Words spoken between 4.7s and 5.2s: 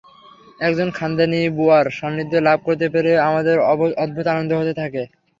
থাকে।